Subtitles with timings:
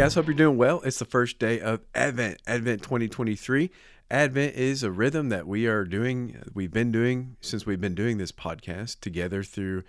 [0.00, 0.80] Guys, hope you're doing well.
[0.80, 3.70] It's the first day of Advent, Advent 2023.
[4.10, 8.16] Advent is a rhythm that we are doing, we've been doing since we've been doing
[8.16, 9.82] this podcast together through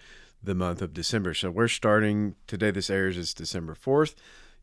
[0.43, 1.33] the month of December.
[1.33, 4.15] So we're starting today, this airs is December 4th.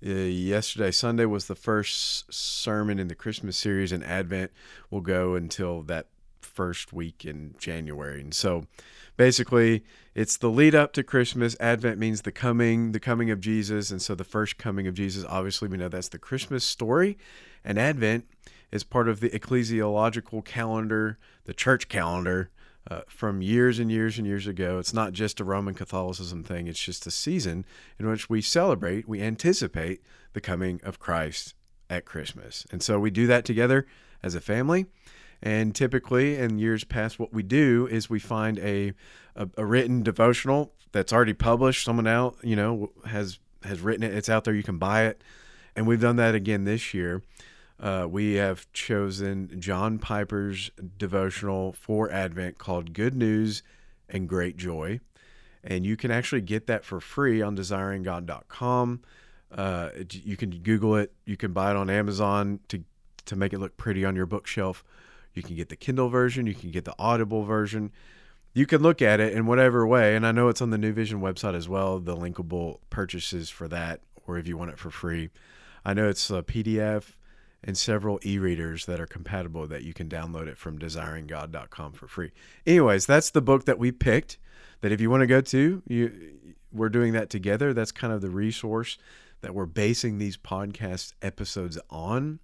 [0.06, 4.50] Uh, yesterday, Sunday, was the first sermon in the Christmas series, and Advent
[4.90, 6.08] will go until that
[6.58, 8.20] first week in January.
[8.20, 8.66] And so
[9.16, 11.56] basically, it's the lead up to Christmas.
[11.60, 13.92] Advent means the coming, the coming of Jesus.
[13.92, 17.16] And so the first coming of Jesus, obviously, we know that's the Christmas story.
[17.64, 18.26] And Advent
[18.72, 22.50] is part of the ecclesiological calendar, the church calendar.
[22.90, 24.78] Uh, from years and years and years ago.
[24.78, 27.66] It's not just a Roman Catholicism thing, it's just a season
[27.98, 30.00] in which we celebrate, we anticipate
[30.32, 31.52] the coming of Christ
[31.90, 32.66] at Christmas.
[32.72, 33.86] And so we do that together
[34.22, 34.86] as a family.
[35.42, 38.92] And typically, in years past, what we do is we find a,
[39.36, 41.84] a, a written devotional that's already published.
[41.84, 44.14] Someone out, you know, has has written it.
[44.14, 44.54] It's out there.
[44.54, 45.22] You can buy it.
[45.76, 47.22] And we've done that again this year.
[47.80, 53.62] Uh, we have chosen John Piper's devotional for Advent called Good News
[54.08, 55.00] and Great Joy.
[55.62, 59.02] And you can actually get that for free on desiringgod.com.
[59.52, 61.12] Uh, you can Google it.
[61.24, 62.82] You can buy it on Amazon to,
[63.26, 64.82] to make it look pretty on your bookshelf.
[65.38, 66.46] You can get the Kindle version.
[66.46, 67.92] You can get the Audible version.
[68.52, 70.16] You can look at it in whatever way.
[70.16, 73.68] And I know it's on the New Vision website as well, the linkable purchases for
[73.68, 75.30] that, or if you want it for free.
[75.84, 77.12] I know it's a PDF
[77.62, 82.32] and several e-readers that are compatible that you can download it from desiringgod.com for free.
[82.66, 84.38] Anyways, that's the book that we picked
[84.80, 86.32] that if you want to go to, you
[86.72, 87.72] we're doing that together.
[87.72, 88.98] That's kind of the resource
[89.40, 92.40] that we're basing these podcast episodes on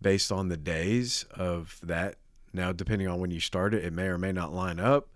[0.00, 2.16] based on the days of that.
[2.52, 5.08] Now, depending on when you start it, it may or may not line up,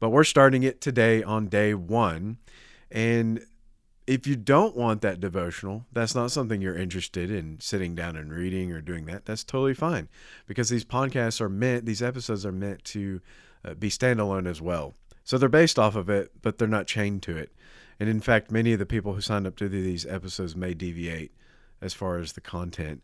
[0.00, 2.38] but we're starting it today on day 1
[2.90, 3.46] and
[4.06, 8.32] if you don't want that devotional, that's not something you're interested in sitting down and
[8.32, 10.08] reading or doing that, that's totally fine
[10.46, 13.20] because these podcasts are meant, these episodes are meant to
[13.64, 14.94] uh, be standalone as well.
[15.24, 17.52] So they're based off of it, but they're not chained to it.
[18.00, 20.74] And in fact, many of the people who signed up to do these episodes may
[20.74, 21.32] deviate
[21.80, 23.02] as far as the content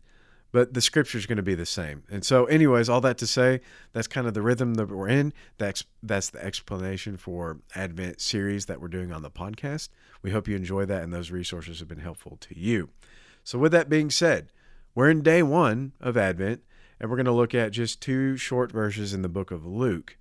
[0.51, 2.03] but the scripture is going to be the same.
[2.09, 3.61] And so, anyways, all that to say,
[3.93, 5.33] that's kind of the rhythm that we're in.
[5.57, 9.89] That's that's the explanation for Advent series that we're doing on the podcast.
[10.21, 12.89] We hope you enjoy that, and those resources have been helpful to you.
[13.43, 14.51] So, with that being said,
[14.95, 16.61] we're in day one of Advent,
[16.99, 20.17] and we're going to look at just two short verses in the book of Luke.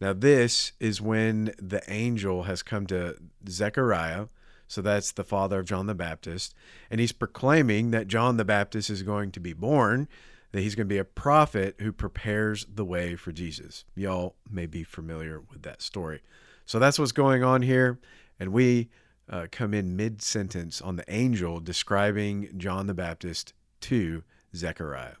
[0.00, 3.16] Now, this is when the angel has come to
[3.48, 4.26] Zechariah
[4.72, 6.54] so that's the father of John the Baptist.
[6.90, 10.08] And he's proclaiming that John the Baptist is going to be born,
[10.52, 13.84] that he's going to be a prophet who prepares the way for Jesus.
[13.94, 16.22] Y'all may be familiar with that story.
[16.64, 17.98] So that's what's going on here.
[18.40, 18.88] And we
[19.28, 24.24] uh, come in mid sentence on the angel describing John the Baptist to
[24.56, 25.16] Zechariah.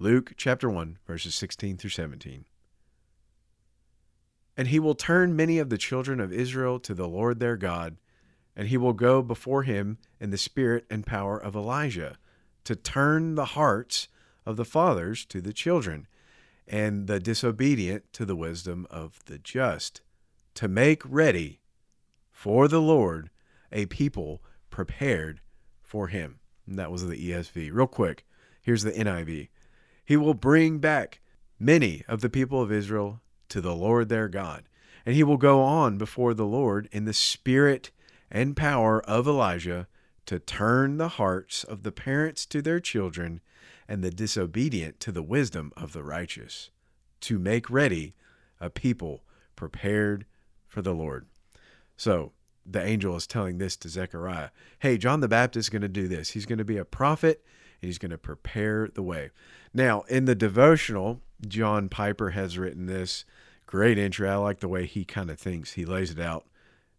[0.00, 2.46] Luke chapter 1, verses 16 through 17.
[4.56, 7.96] And he will turn many of the children of Israel to the Lord their God
[8.56, 12.16] and he will go before him in the spirit and power of Elijah
[12.64, 14.08] to turn the hearts
[14.44, 16.06] of the fathers to the children
[16.66, 20.00] and the disobedient to the wisdom of the just,
[20.54, 21.60] to make ready
[22.30, 23.30] for the Lord
[23.72, 25.40] a people prepared
[25.80, 26.38] for him.
[26.66, 27.70] And that was the ESV.
[27.72, 28.24] Real quick,
[28.62, 29.48] here's the NIV.
[30.04, 31.20] He will bring back
[31.58, 34.64] many of the people of Israel to the Lord their God,
[35.04, 37.90] and he will go on before the Lord in the spirit
[38.32, 39.86] and power of Elijah
[40.24, 43.40] to turn the hearts of the parents to their children
[43.86, 46.70] and the disobedient to the wisdom of the righteous,
[47.20, 48.14] to make ready
[48.58, 49.22] a people
[49.54, 50.24] prepared
[50.66, 51.26] for the Lord.
[51.96, 52.32] So
[52.64, 54.48] the angel is telling this to Zechariah
[54.78, 56.30] Hey, John the Baptist is going to do this.
[56.30, 57.44] He's going to be a prophet
[57.80, 59.30] and he's going to prepare the way.
[59.74, 63.24] Now, in the devotional, John Piper has written this
[63.66, 64.30] great intro.
[64.30, 66.46] I like the way he kind of thinks, he lays it out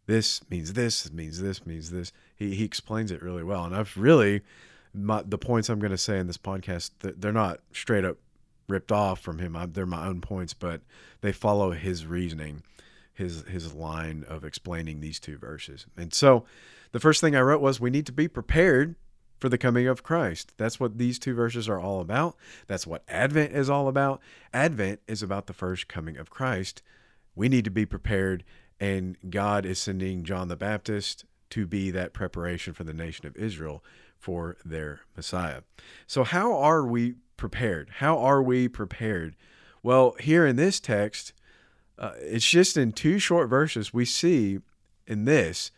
[0.05, 2.11] this means this means this means this.
[2.35, 4.41] He he explains it really well, and I've really
[4.93, 8.17] my, the points I'm going to say in this podcast they're not straight up
[8.67, 9.55] ripped off from him.
[9.55, 10.81] I, they're my own points, but
[11.21, 12.63] they follow his reasoning,
[13.13, 15.85] his his line of explaining these two verses.
[15.97, 16.45] And so,
[16.91, 18.95] the first thing I wrote was we need to be prepared
[19.37, 20.53] for the coming of Christ.
[20.57, 22.35] That's what these two verses are all about.
[22.67, 24.21] That's what Advent is all about.
[24.53, 26.81] Advent is about the first coming of Christ.
[27.35, 28.43] We need to be prepared
[28.79, 33.35] and God is sending John the Baptist to be that preparation for the nation of
[33.35, 33.83] Israel
[34.17, 35.61] for their Messiah.
[36.07, 37.89] So, how are we prepared?
[37.97, 39.35] How are we prepared?
[39.83, 41.33] Well, here in this text,
[41.99, 44.59] uh, it's just in two short verses, we see
[45.05, 45.71] in this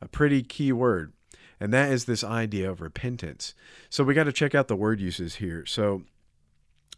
[0.00, 1.12] a pretty key word.
[1.60, 3.54] And that is this idea of repentance.
[3.90, 5.66] So we got to check out the word uses here.
[5.66, 6.04] So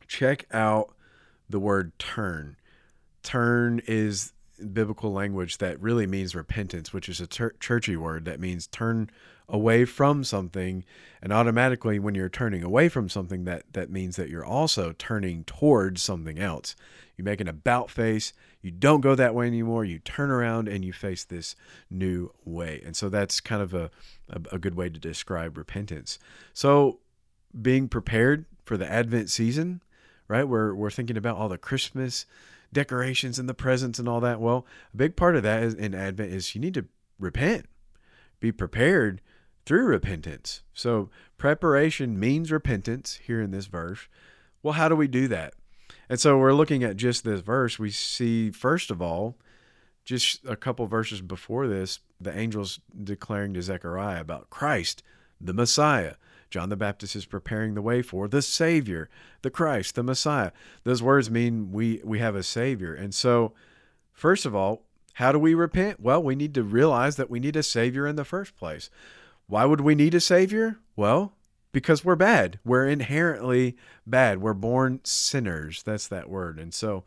[0.06, 0.94] check out
[1.50, 2.56] the word turn.
[3.24, 4.32] Turn is
[4.62, 9.10] biblical language that really means repentance, which is a ter- churchy word that means turn
[9.48, 10.84] away from something.
[11.20, 15.44] And automatically, when you're turning away from something, that, that means that you're also turning
[15.44, 16.74] towards something else.
[17.16, 18.32] You make an about face.
[18.62, 19.84] You don't go that way anymore.
[19.84, 21.54] You turn around and you face this
[21.90, 22.80] new way.
[22.84, 23.90] And so that's kind of a,
[24.30, 26.18] a, a good way to describe repentance.
[26.54, 27.00] So
[27.60, 29.82] being prepared for the Advent season,
[30.28, 30.44] right?
[30.44, 32.24] We're, we're thinking about all the Christmas
[32.72, 34.40] decorations and the presents and all that.
[34.40, 36.86] Well, a big part of that is, in Advent is you need to
[37.18, 37.66] repent,
[38.40, 39.20] be prepared
[39.64, 40.62] through repentance.
[40.72, 44.08] So preparation means repentance here in this verse.
[44.62, 45.54] Well, how do we do that?
[46.08, 47.78] And so we're looking at just this verse.
[47.78, 49.36] We see, first of all,
[50.04, 55.02] just a couple verses before this, the angels declaring to Zechariah about Christ,
[55.40, 56.14] the Messiah.
[56.52, 59.08] John the Baptist is preparing the way for the Savior,
[59.40, 60.52] the Christ, the Messiah.
[60.84, 62.94] Those words mean we, we have a Savior.
[62.94, 63.54] And so,
[64.12, 64.82] first of all,
[65.14, 65.98] how do we repent?
[65.98, 68.90] Well, we need to realize that we need a Savior in the first place.
[69.46, 70.78] Why would we need a Savior?
[70.94, 71.32] Well,
[71.72, 72.58] because we're bad.
[72.66, 74.42] We're inherently bad.
[74.42, 75.82] We're born sinners.
[75.82, 76.58] That's that word.
[76.58, 77.04] And so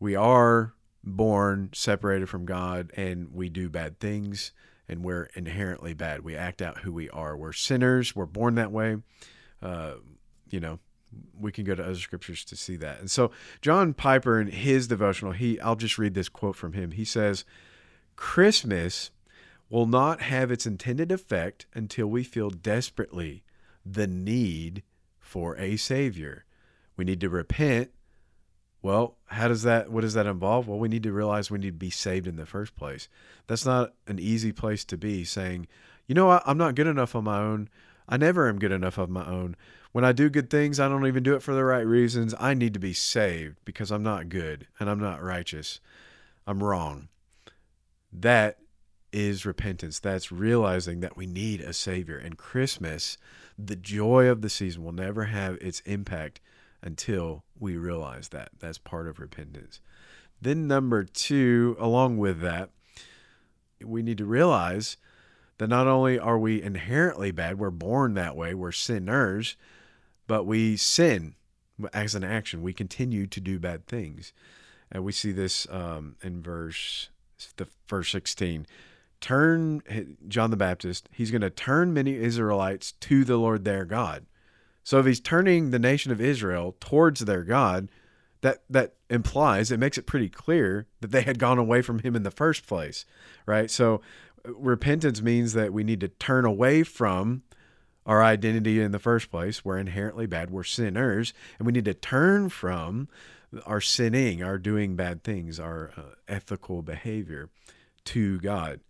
[0.00, 0.74] we are
[1.04, 4.50] born separated from God and we do bad things
[4.88, 6.22] and we're inherently bad.
[6.22, 7.36] We act out who we are.
[7.36, 8.16] We're sinners.
[8.16, 8.96] We're born that way.
[9.62, 9.94] Uh,
[10.50, 10.78] you know,
[11.38, 13.00] we can go to other scriptures to see that.
[13.00, 13.30] And so
[13.60, 16.92] John Piper in his devotional, he I'll just read this quote from him.
[16.92, 17.44] He says,
[18.16, 19.10] "Christmas
[19.70, 23.42] will not have its intended effect until we feel desperately
[23.84, 24.82] the need
[25.18, 26.44] for a savior.
[26.96, 27.90] We need to repent
[28.82, 30.68] well, how does that what does that involve?
[30.68, 33.08] Well, we need to realize we need to be saved in the first place.
[33.46, 35.66] That's not an easy place to be saying,
[36.06, 37.68] you know what, I'm not good enough on my own.
[38.08, 39.56] I never am good enough on my own.
[39.92, 42.34] When I do good things, I don't even do it for the right reasons.
[42.38, 45.80] I need to be saved because I'm not good and I'm not righteous.
[46.46, 47.08] I'm wrong.
[48.12, 48.58] That
[49.12, 49.98] is repentance.
[49.98, 52.16] That's realizing that we need a Savior.
[52.16, 53.18] And Christmas,
[53.58, 56.40] the joy of the season, will never have its impact
[56.82, 58.50] until we realize that.
[58.58, 59.80] That's part of repentance.
[60.40, 62.70] Then, number two, along with that,
[63.84, 64.96] we need to realize
[65.58, 69.56] that not only are we inherently bad, we're born that way, we're sinners,
[70.26, 71.34] but we sin
[71.92, 72.62] as an action.
[72.62, 74.32] We continue to do bad things.
[74.90, 77.10] And we see this um, in verse
[77.56, 78.66] the verse 16
[79.20, 84.26] turn John the Baptist, he's going to turn many Israelites to the Lord their God.
[84.88, 87.90] So if he's turning the nation of Israel towards their God,
[88.40, 92.16] that that implies it makes it pretty clear that they had gone away from him
[92.16, 93.04] in the first place,
[93.44, 93.70] right?
[93.70, 94.00] So
[94.46, 97.42] uh, repentance means that we need to turn away from
[98.06, 99.62] our identity in the first place.
[99.62, 100.48] We're inherently bad.
[100.50, 103.10] We're sinners, and we need to turn from
[103.66, 107.50] our sinning, our doing bad things, our uh, ethical behavior
[108.06, 108.80] to God,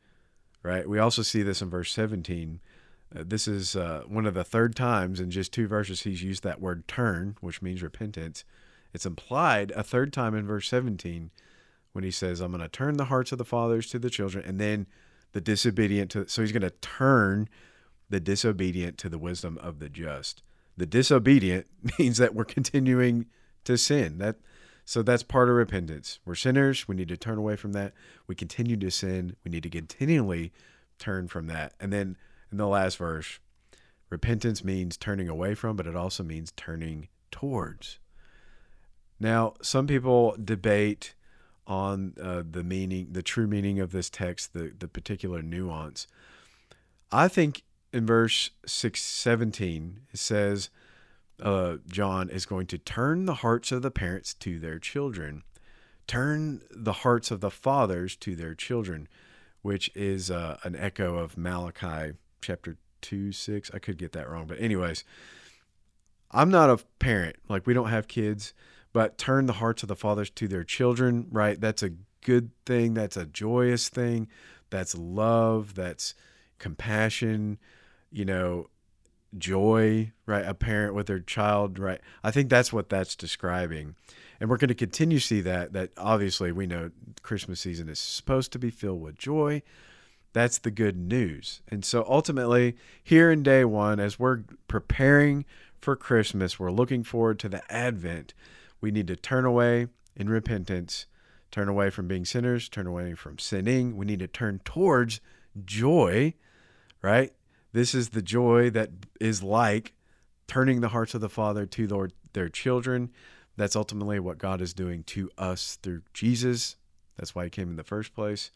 [0.62, 0.88] right?
[0.88, 2.67] We also see this in verse 17 uh,
[3.12, 6.60] this is uh, one of the third times in just two verses he's used that
[6.60, 8.44] word turn, which means repentance.
[8.92, 11.30] It's implied a third time in verse 17
[11.92, 14.44] when he says, I'm going to turn the hearts of the fathers to the children,
[14.46, 14.86] and then
[15.32, 16.28] the disobedient to.
[16.28, 17.48] So he's going to turn
[18.10, 20.42] the disobedient to the wisdom of the just.
[20.76, 21.66] The disobedient
[21.98, 23.26] means that we're continuing
[23.64, 24.18] to sin.
[24.18, 24.36] That
[24.84, 26.18] so that's part of repentance.
[26.24, 26.88] We're sinners.
[26.88, 27.92] We need to turn away from that.
[28.26, 29.36] We continue to sin.
[29.44, 30.52] We need to continually
[30.98, 31.74] turn from that.
[31.78, 32.16] And then
[32.50, 33.38] in the last verse,
[34.10, 37.98] repentance means turning away from, but it also means turning towards.
[39.20, 41.14] Now, some people debate
[41.66, 46.06] on uh, the meaning, the true meaning of this text, the, the particular nuance.
[47.12, 47.62] I think
[47.92, 50.70] in verse 617, it says,
[51.42, 55.42] uh, John is going to turn the hearts of the parents to their children,
[56.06, 59.08] turn the hearts of the fathers to their children,
[59.62, 64.46] which is uh, an echo of Malachi chapter 2 6 i could get that wrong
[64.46, 65.04] but anyways
[66.30, 67.36] i'm not a parent.
[67.48, 68.54] Like we don't have kids
[68.92, 71.60] but turn the hearts of the fathers to their children right?
[71.60, 71.90] That's a
[72.24, 72.94] good thing.
[72.94, 74.28] That's a joyous thing.
[74.70, 75.74] That's love.
[75.74, 76.14] That's
[76.58, 77.58] compassion
[78.10, 78.66] you know
[79.36, 80.44] joy right?
[80.44, 82.00] A parent with their child right?
[82.24, 83.94] I think that's what that's describing.
[84.40, 86.90] And we're going to continue to see that that obviously we know
[87.22, 89.62] christmas season is supposed to be filled with joy
[90.32, 91.62] that's the good news.
[91.68, 95.44] And so ultimately, here in day one, as we're preparing
[95.80, 98.34] for Christmas, we're looking forward to the Advent.
[98.80, 101.06] We need to turn away in repentance,
[101.50, 103.96] turn away from being sinners, turn away from sinning.
[103.96, 105.20] We need to turn towards
[105.64, 106.34] joy,
[107.02, 107.32] right?
[107.72, 109.94] This is the joy that is like
[110.46, 113.10] turning the hearts of the Father to their, children.
[113.56, 116.76] That's ultimately what God is doing to us through Jesus.
[117.16, 118.52] That's why he came in the first place.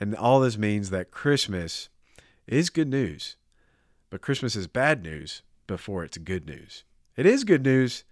[0.00, 1.88] And all this means that Christmas
[2.46, 3.36] is good news,
[4.10, 6.84] but Christmas is bad news before it's good news.
[7.16, 8.04] It is good news,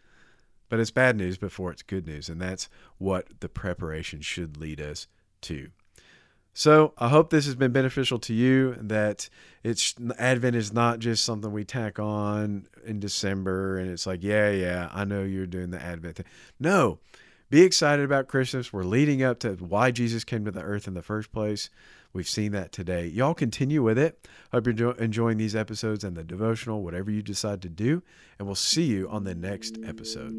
[0.68, 2.28] but it's bad news before it's good news.
[2.28, 5.06] And that's what the preparation should lead us
[5.42, 5.70] to.
[6.58, 8.76] So I hope this has been beneficial to you.
[8.80, 9.28] That
[9.62, 14.50] it's Advent is not just something we tack on in December, and it's like, yeah,
[14.50, 16.26] yeah, I know you're doing the Advent thing.
[16.58, 16.98] No,
[17.48, 18.72] be excited about Christmas.
[18.72, 21.70] We're leading up to why Jesus came to the earth in the first place.
[22.12, 23.06] We've seen that today.
[23.06, 24.26] Y'all continue with it.
[24.52, 28.02] Hope you're enjoying these episodes and the devotional, whatever you decide to do.
[28.38, 30.34] And we'll see you on the next episode.